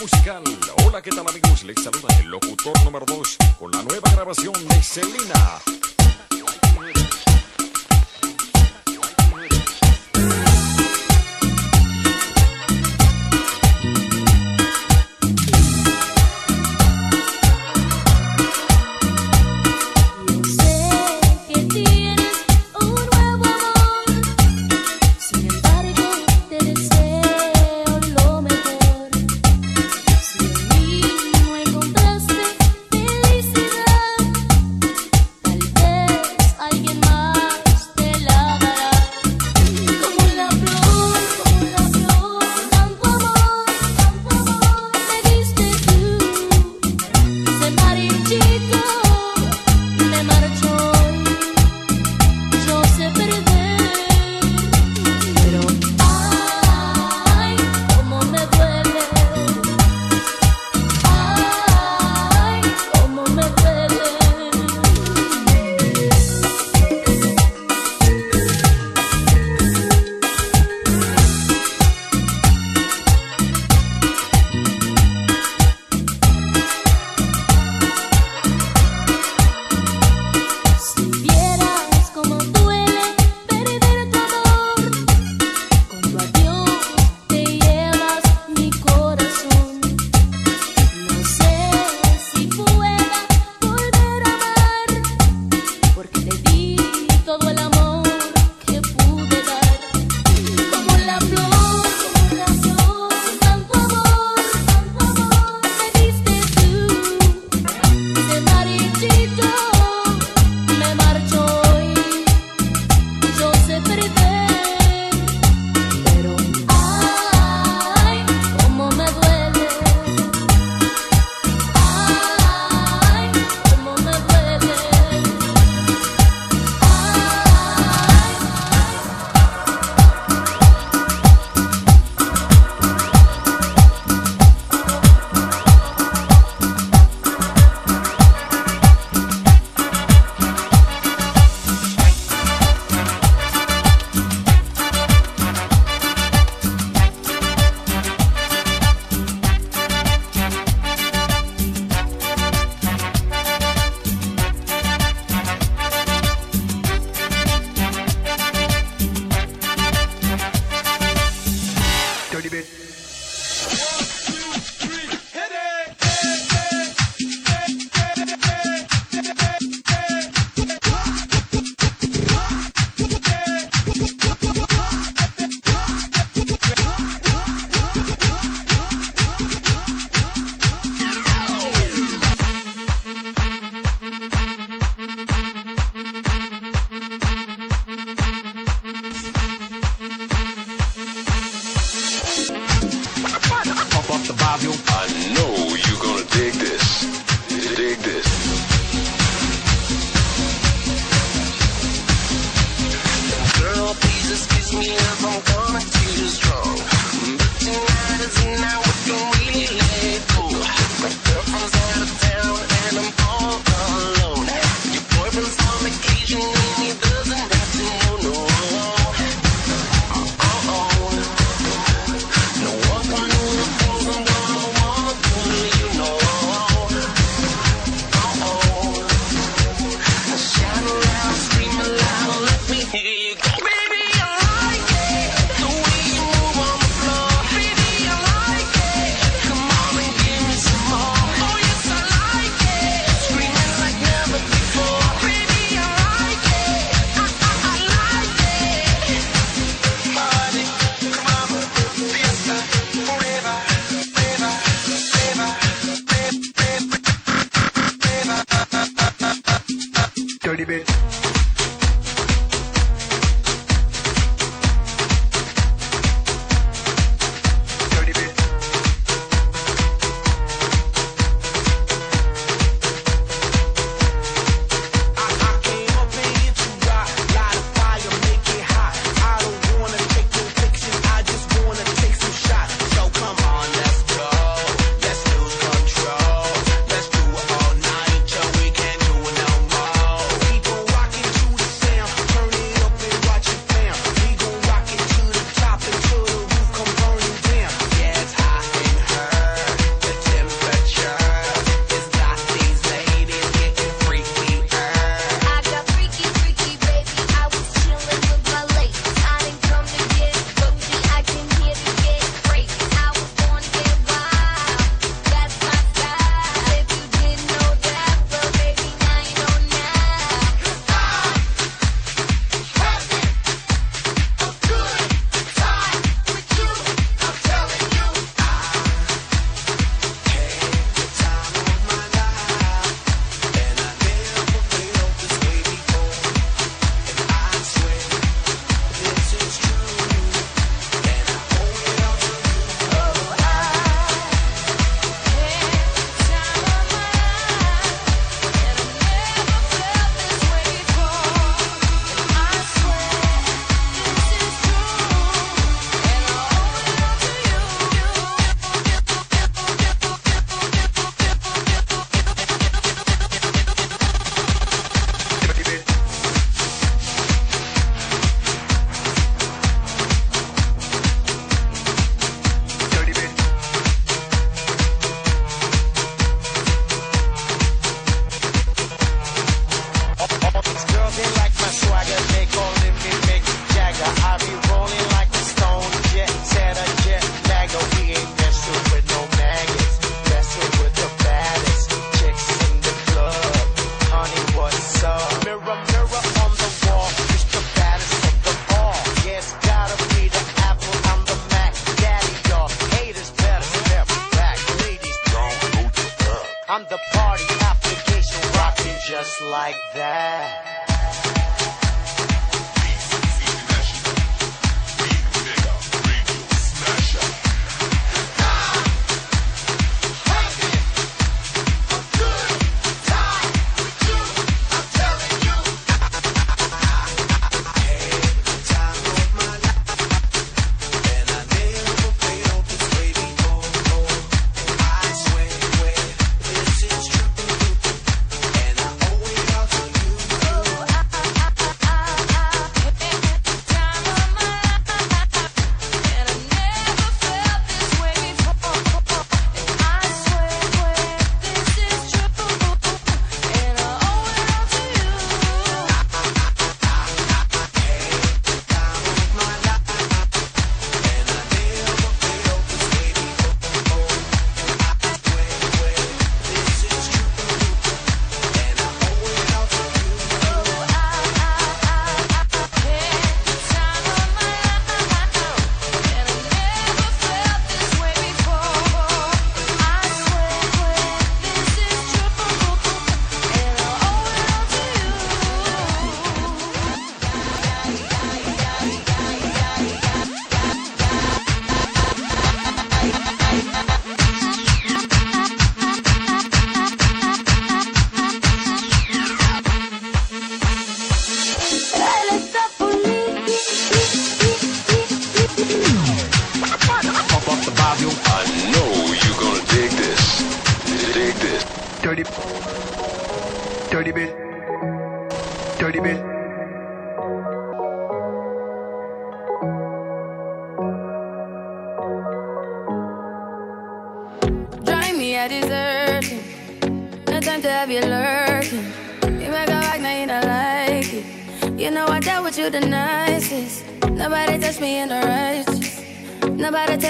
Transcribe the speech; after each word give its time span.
musical. 0.00 0.42
Hola, 0.86 1.02
¿qué 1.02 1.10
tal 1.10 1.26
amigos? 1.28 1.62
Les 1.64 1.76
saluda 1.82 2.08
el 2.20 2.28
locutor 2.28 2.72
número 2.84 3.04
2 3.04 3.36
con 3.58 3.70
la 3.70 3.82
nueva 3.82 4.10
grabación 4.12 4.54
de 4.68 4.82
Selena. 4.82 5.60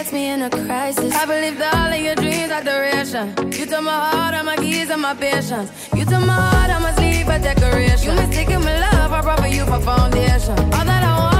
text 0.00 0.14
me 0.14 0.28
in 0.28 0.40
a 0.40 0.49
crisis. 0.49 1.14
I 1.14 1.26
believed 1.26 1.61
all 1.61 1.92
of 1.92 2.00
your 2.00 2.14
dreams 2.14 2.50
are 2.50 2.64
duration. 2.64 3.26
You 3.52 3.66
took 3.66 3.83
my 3.83 3.99
heart, 4.09 4.35
all 4.35 4.45
my 4.45 4.57
keys, 4.57 4.88
and 4.88 5.02
my 5.02 5.12
patience. 5.12 5.71
You 5.95 6.07
took 6.07 6.25
my 6.25 6.40
heart, 6.40 6.71
all 6.71 6.80
my 6.80 6.95
sleep, 6.95 7.26
a 7.26 7.38
decoration. 7.38 8.09
You 8.09 8.14
mistaken 8.14 8.61
my 8.64 8.80
love, 8.80 9.12
I 9.12 9.21
brought 9.21 9.40
for 9.40 9.47
you 9.47 9.66
for 9.66 9.80
foundation. 9.80 10.59
All 10.76 10.87
that 10.90 11.02
I 11.04 11.19
want. 11.19 11.39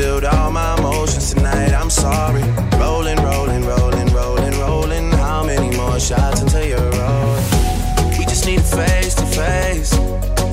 spilled 0.00 0.24
all 0.24 0.50
my 0.50 0.74
emotions 0.78 1.34
tonight. 1.34 1.72
I'm 1.74 1.90
sorry. 1.90 2.42
Rolling, 2.80 3.18
rolling, 3.22 3.64
rolling 3.66 4.08
rolling, 4.14 4.54
rolling. 4.58 5.10
How 5.12 5.44
many 5.44 5.76
more 5.76 6.00
shots 6.00 6.40
until 6.40 6.64
you're 6.64 6.90
rolling. 7.00 7.44
We 8.16 8.24
just 8.24 8.46
need 8.46 8.60
a 8.60 8.70
face 8.80 9.14
to 9.16 9.26
face. 9.26 9.92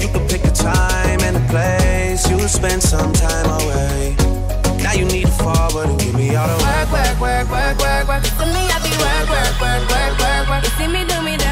You 0.01 0.10
can 0.13 0.27
pick 0.27 0.44
a 0.44 0.51
time 0.51 1.22
and 1.27 1.38
a 1.38 1.46
place. 1.54 2.30
You'll 2.30 2.54
spend 2.60 2.84
some 2.84 3.13
time 3.13 3.50
away. 3.60 4.16
Now 4.84 4.94
you 4.94 5.06
need 5.06 5.27
to 5.27 5.36
forward 5.44 5.89
and 5.92 6.00
give 6.00 6.16
me 6.16 6.36
all 6.36 6.48
the 6.48 6.58
work, 6.68 6.92
work, 6.92 7.18
work, 7.25 7.48
work, 7.56 7.77
work, 7.86 8.08
work. 8.10 8.24
To 8.39 8.46
me, 8.56 8.63
I 8.75 8.77
be 8.84 8.92
work, 9.06 9.25
work, 9.34 9.54
work, 9.63 9.84
work, 9.94 10.13
work, 10.24 10.44
work. 10.50 10.63
You 10.66 10.74
see 10.77 10.88
me 10.96 11.01
do 11.08 11.18
me 11.24 11.38
dirt, 11.38 11.47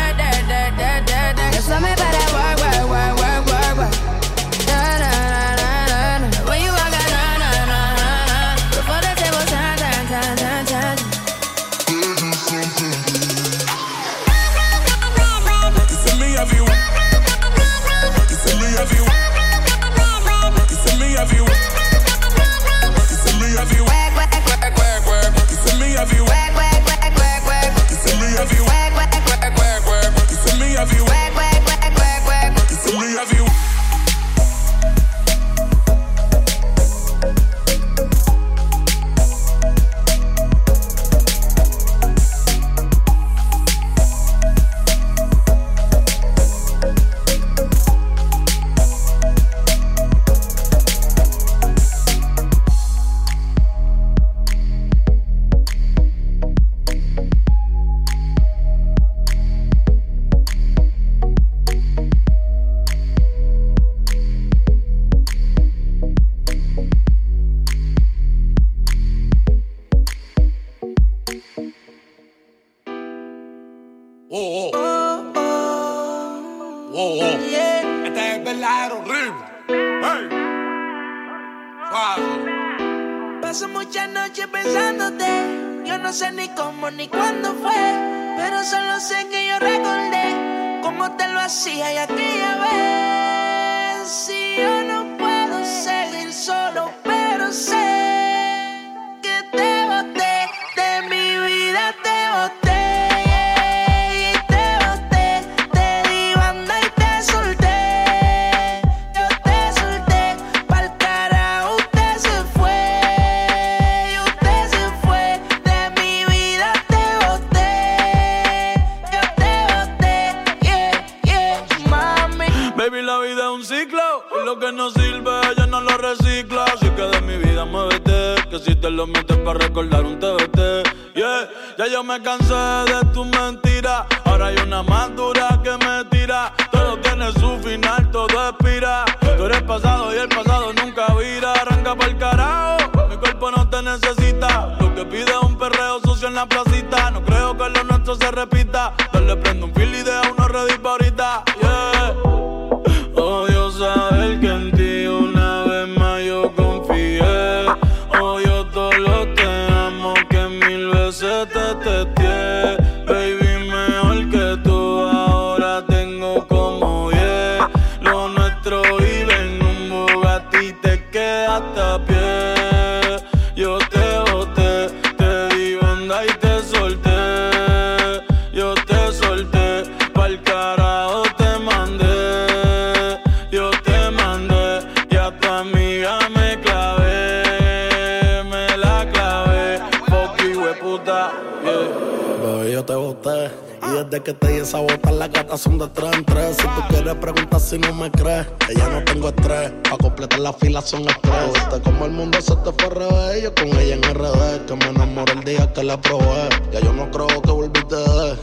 Que 194.24 194.34
te 194.34 194.48
di 194.48 194.60
esa 194.60 194.80
bota, 194.80 195.12
las 195.12 195.30
gatas 195.30 195.60
son 195.60 195.78
de 195.78 195.88
tres 195.90 196.10
en 196.14 196.24
tres. 196.24 196.56
Si 196.56 196.64
tú 196.64 196.82
quieres 196.88 197.16
preguntar 197.16 197.60
si 197.60 197.78
no 197.78 197.94
me 197.94 198.10
crees, 198.10 198.48
que 198.66 198.74
ya 198.74 198.90
no 198.90 199.04
tengo 199.04 199.28
estrés. 199.28 199.72
Pa' 199.88 199.98
completar 199.98 200.40
la 200.40 200.54
fila 200.54 200.82
son 200.82 201.02
estrés. 201.02 201.82
Como 201.84 202.06
el 202.06 202.12
mundo 202.12 202.40
se 202.42 202.56
te 202.56 202.72
fue 202.72 202.90
revés. 202.90 203.44
Yo 203.44 203.54
con 203.54 203.68
ella 203.78 203.96
en 203.96 204.04
RD, 204.04 204.66
que 204.66 204.76
me 204.78 204.86
enamoré 204.88 205.34
el 205.34 205.44
día 205.44 205.72
que 205.74 205.84
la 205.84 206.00
probé. 206.00 206.50
Ya 206.72 206.80
yo 206.80 206.94
no 206.94 207.12
creo 207.12 207.28
que 207.42 207.52
volviste 207.52 207.96
de 207.96 208.36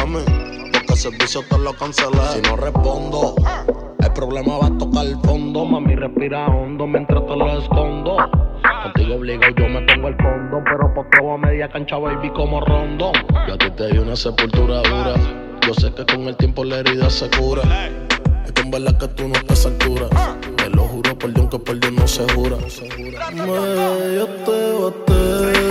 mami, 0.00 0.24
porque 0.72 0.92
el 0.92 0.98
servicio 0.98 1.42
te 1.48 1.58
lo 1.58 1.72
cancelé. 1.74 2.18
Si 2.34 2.40
no 2.40 2.56
respondo, 2.56 3.34
el 4.00 4.12
problema 4.14 4.58
va 4.58 4.66
a 4.68 4.78
tocar 4.78 5.04
el 5.04 5.20
fondo. 5.20 5.64
Mami, 5.66 5.94
respira 5.94 6.46
hondo 6.46 6.86
mientras 6.86 7.24
te 7.26 7.36
lo 7.36 7.58
escondo. 7.60 8.16
Contigo 8.82 9.14
obligado 9.16 9.54
yo 9.56 9.68
me 9.68 9.80
pongo 9.82 10.08
el 10.08 10.16
condón, 10.16 10.64
pero 10.64 10.94
postrado 10.94 11.32
a 11.32 11.38
media 11.38 11.68
cancha, 11.68 11.98
baby, 11.98 12.30
como 12.30 12.60
rondón. 12.60 13.12
Yo 13.46 13.54
a 13.54 13.58
ti 13.58 13.70
te 13.70 13.88
di 13.88 13.98
una 13.98 14.16
sepultura 14.16 14.82
dura. 14.82 15.14
Yo 15.66 15.74
sé 15.74 15.92
que 15.94 16.04
con 16.06 16.28
el 16.28 16.36
tiempo 16.36 16.64
la 16.64 16.78
herida 16.78 17.08
se 17.10 17.28
cura. 17.30 17.62
Es 18.44 18.52
con 18.52 18.70
verdad 18.70 18.98
que 18.98 19.08
tú 19.08 19.28
no 19.28 19.34
estás 19.34 19.66
a 19.66 19.68
altura. 19.68 20.08
Te 20.56 20.68
lo 20.70 20.82
juro, 20.82 21.18
por 21.18 21.32
Dios 21.32 21.48
que 21.48 21.58
por 21.58 21.80
Dios 21.80 21.92
no 21.92 22.06
se 22.06 22.28
jura. 22.32 22.56
Me, 23.32 24.16
yo 24.16 24.26
te 24.44 24.72
boté. 24.72 25.61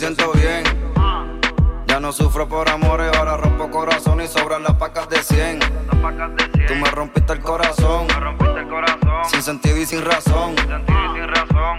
siento 0.00 0.32
bien. 0.32 0.64
Ya 1.86 2.00
no 2.00 2.10
sufro 2.10 2.48
por 2.48 2.70
amores, 2.70 3.14
ahora 3.18 3.36
rompo 3.36 3.70
corazón 3.70 4.22
y 4.22 4.26
sobran 4.26 4.62
las 4.62 4.74
pacas 4.76 5.10
de 5.10 5.22
100. 5.22 5.60
Tú 6.66 6.74
me 6.74 6.90
rompiste 6.90 7.34
el 7.34 7.40
corazón, 7.40 8.06
sin 9.28 9.42
sentido 9.42 9.76
y 9.76 9.84
sin 9.84 10.02
razón. 10.02 10.56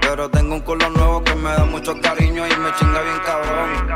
Pero 0.02 0.30
tengo 0.30 0.54
un 0.54 0.62
culo 0.62 0.88
nuevo 0.92 1.24
que 1.24 1.34
me 1.34 1.50
da 1.50 1.66
mucho 1.66 2.00
cariño 2.00 2.46
y 2.46 2.56
me 2.58 2.72
chinga 2.76 3.02
bien 3.02 3.20
cabrón. 3.26 3.91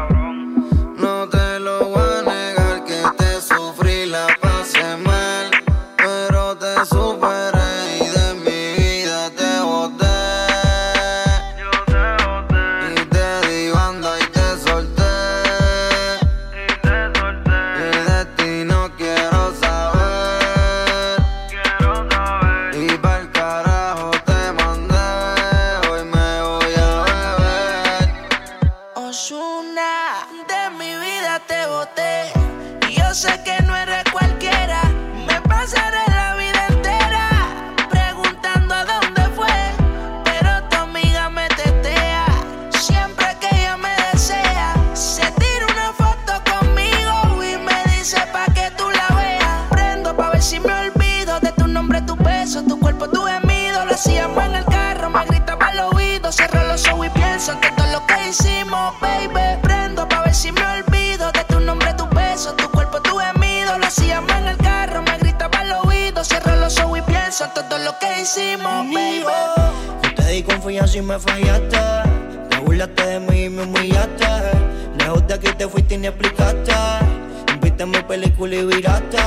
Viste 77.77 77.85
mi 77.87 78.01
película 78.03 78.55
y 78.55 78.65
viraste. 78.65 79.17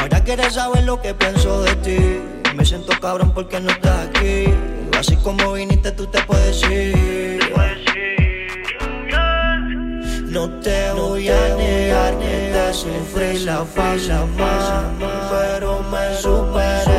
Ahora 0.00 0.24
quieres 0.24 0.54
saber 0.54 0.84
lo 0.84 0.98
que 1.02 1.12
pienso 1.12 1.60
de 1.60 1.76
ti. 1.76 1.98
Me 2.54 2.64
siento 2.64 2.98
cabrón 2.98 3.32
porque 3.34 3.60
no 3.60 3.70
estás 3.70 4.08
aquí. 4.08 4.46
Así 4.98 5.14
como 5.16 5.52
viniste, 5.52 5.92
tú 5.92 6.06
te 6.06 6.22
puedes 6.22 6.62
ir. 6.70 7.38
No 10.24 10.48
te 10.60 10.90
voy 10.92 11.28
a 11.28 11.54
negar, 11.56 12.14
negar 12.14 12.18
que 12.18 12.50
te 12.54 12.72
sufrí 12.72 13.38
la 13.40 13.62
fila 13.66 14.24
más, 14.38 14.84
pero 15.30 15.82
me 15.90 16.16
superé. 16.16 16.95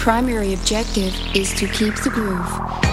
Primary 0.00 0.54
objective 0.54 1.14
is 1.34 1.52
to 1.52 1.68
keep 1.68 1.94
the 1.96 2.08
groove. 2.08 2.89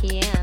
p.m. 0.00 0.33